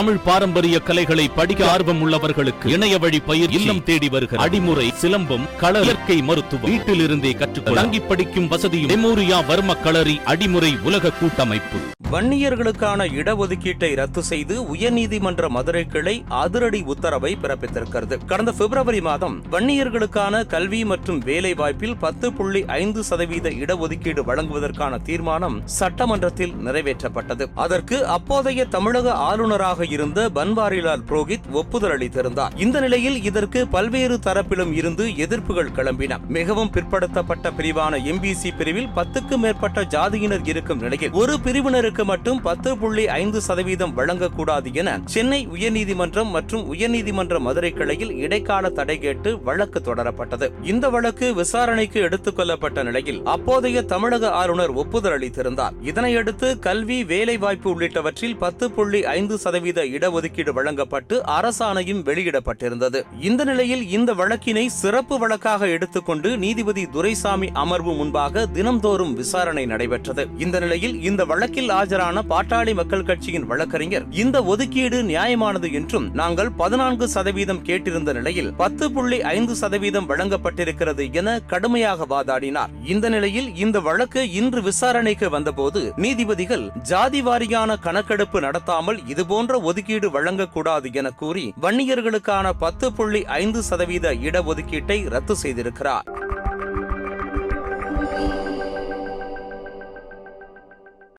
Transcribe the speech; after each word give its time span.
தமிழ் 0.00 0.20
பாரம்பரிய 0.26 0.76
கலைகளை 0.78 1.24
படிக்க 1.28 1.62
ஆர்வம் 1.70 1.98
உள்ளவர்களுக்கு 2.04 2.66
இணைய 2.66 2.98
வழி 2.98 3.18
பயிர் 3.20 3.50
இல்லம் 3.50 3.82
தேடி 3.84 4.08
வருகிற 4.08 4.38
அடிமுறை 4.44 4.86
சிலம்பம் 5.00 5.44
கள 5.58 5.80
இயற்கை 5.80 6.22
மருத்துவம் 6.22 6.70
வீட்டில் 6.70 7.00
இருந்தே 7.00 7.32
கற்றுக்கொள்ள 7.32 7.80
தங்கி 7.80 8.00
படிக்கும் 8.00 8.48
வசதியும் 8.48 8.90
மெமோரியா 8.92 9.38
வர்ம 9.46 9.80
களரி 9.82 10.20
அடிமுறை 10.26 10.82
உலக 10.82 11.10
கூட்டமைப்பு. 11.10 11.80
வன்னியர்களுக்கான 12.12 13.00
இடஒதுக்கீட்டை 13.18 13.94
ரத்து 13.94 14.22
செய்து 14.22 14.74
உயர்நீதிமன்ற 14.74 15.48
மதுரை 15.48 15.86
கிளை 15.86 16.24
அதிரடி 16.28 16.80
உத்தரவை 16.82 17.36
பிறப்பித்திருக்கிறது. 17.42 18.16
கடந்த 18.26 18.52
பிப்ரவரி 18.52 19.00
மாதம் 19.00 19.36
வன்னியர்களுக்கான 19.52 20.46
கல்வி 20.46 20.84
மற்றும் 20.84 21.18
வேலை 21.18 21.54
வாய்ப்பில் 21.54 21.96
பத்து 21.96 22.32
புள்ளி 22.32 22.64
ஐந்து 22.66 23.04
சதவீத 23.04 23.48
இடஒதுக்கீடு 23.48 24.24
வழங்குவதற்கான 24.24 24.98
தீர்மானம் 24.98 25.60
சட்டமன்றத்தில் 25.64 26.56
நிறைவேற்றப்பட்டது. 26.66 27.46
அதற்கு 27.54 28.06
அப்போதைய 28.06 28.64
தமிழக 28.64 29.14
ஆளுநராக 29.28 29.88
இருந்த 29.90 30.30
பன்வாரிலால் 30.34 31.04
புரோஹித் 31.08 31.50
ஒப்புதல் 31.52 31.98
அளித்திருந்தார் 31.98 32.50
இந்த 32.56 32.80
நிலையில் 32.80 33.22
இதற்கு 33.22 33.66
பல்வேறு 33.68 34.18
தரப்பிலும் 34.26 34.72
இருந்து 34.72 35.06
எதிர்ப்புகள் 35.06 35.72
கிளம்பின. 35.76 36.26
மிகவும் 36.28 36.70
பிற்படுத்தப்பட்ட 36.70 37.50
பிரிவான 37.50 37.98
எம்பிசி 38.10 38.50
பிரிவில் 38.58 38.88
பத்துக்கும் 38.96 39.36
மேற்பட்ட 39.36 39.84
ஜாதியினர் 39.84 40.46
இருக்கும் 40.46 40.80
நிலையில் 40.80 41.12
ஒரு 41.12 41.38
பிரிவினருக்கு 41.44 42.04
மட்டும் 42.04 42.42
பத்து 42.42 42.78
புள்ளி 42.78 43.08
ஐந்து 43.08 43.40
சதவீதம் 43.40 43.96
வழங்கக்கூடாது 43.96 44.74
என 44.74 45.00
சென்னை 45.04 45.48
உயர்நீதிமன்றம் 45.48 46.30
மற்றும் 46.30 46.74
உயர்நீதிமன்ற 46.74 47.38
மதுரை 47.38 47.72
கிளையில் 47.72 48.12
இடைக்கால 48.16 48.68
தடை 48.68 48.98
கேட்டு 48.98 49.42
வழக்கு 49.42 49.94
தொடரப்பட்டது. 49.94 50.48
இந்த 50.62 50.88
வழக்கு 50.88 51.34
விசாரணைக்கு 51.34 52.00
எடுத்துக் 52.00 52.36
கொள்ளப்பட்ட 52.36 52.82
நிலையில் 52.82 53.20
அப்போதைய 53.24 53.82
தமிழக 53.82 54.30
ஆளுநர் 54.30 54.70
ஒப்புதல் 54.70 55.18
அளித்திருந்தார் 55.18 55.72
இதனையடுத்து 55.84 56.58
கல்வி 56.58 57.04
வேலைவாய்ப்பு 57.04 57.80
உள்ளிட்டவற்றில் 57.80 58.38
பத்து 58.38 58.70
புள்ளி 58.70 59.04
ஐந்து 59.04 59.38
சதவீத 59.38 59.79
இடஒதுக்கீடு 59.86 60.52
வழங்கப்பட்டு 60.52 61.22
அரசாணையும் 61.36 62.02
வெளியிடப்பட்டிருந்தது. 62.08 63.02
இந்த 63.20 63.44
நிலையில் 63.44 63.84
இந்த 63.90 64.14
வழக்கினை 64.14 64.66
சிறப்பு 64.66 65.18
வழக்காக 65.18 65.68
எடுத்துக்கொண்டு 65.68 66.38
நீதிபதி 66.38 66.84
துரைசாமி 66.86 67.50
அமர்வு 67.52 67.92
முன்பாக 67.92 68.46
தினம்தோறும் 68.46 69.14
விசாரணை 69.14 69.66
நடைபெற்றது. 69.66 70.28
இந்த 70.38 70.58
நிலையில் 70.58 71.02
இந்த 71.02 71.24
வழக்கில் 71.24 71.70
ஆஜரான 71.70 72.22
பாட்டாளி 72.28 72.74
மக்கள் 72.74 73.04
கட்சியின் 73.04 73.46
வழக்கறிஞர் 73.46 74.06
இந்த 74.10 74.42
ஒதுக்கீடு 74.42 75.02
நியாயமானது 75.02 75.72
என்றும் 75.72 76.08
நாங்கள் 76.12 76.52
பதினான்கு 76.52 77.08
சதவீதம் 77.08 77.62
கேட்டிருந்த 77.62 78.12
நிலையில் 78.12 78.52
பத்து 78.52 78.92
புள்ளி 78.92 79.22
ஐந்து 79.22 79.56
சதவீதம் 79.56 80.08
வழங்கப்பட்டிருக்கிறது 80.08 81.12
என 81.12 81.38
கடுமையாக 81.46 82.06
வாதாடினார். 82.14 82.70
இந்த 82.84 83.08
நிலையில் 83.08 83.48
இந்த 83.56 83.80
வழக்கு 83.80 84.30
இன்று 84.30 84.62
விசாரணைக்கு 84.62 85.30
வந்தபோது 85.30 85.92
நீதிபதிகள் 85.96 86.70
ஜாதி 86.82 87.22
வாரியான 87.22 87.76
கணக்கெடுப்பு 87.86 88.40
நடத்தாமல் 88.40 88.98
இதுபோன்ற 89.06 89.58
இடஒதுக்கீடு 89.70 90.08
வழங்கக்கூடாது 90.14 90.88
என 91.00 91.08
கூறி 91.20 91.42
வன்னியர்களுக்கான 91.62 92.46
பத்து 92.62 92.86
புள்ளி 92.92 93.20
ஐந்து 93.40 93.60
சதவீத 93.62 94.14
இடஒதுக்கீட்டை 94.28 94.96
ரத்து 95.14 95.34
செய்திருக்கிறார். 95.42 96.06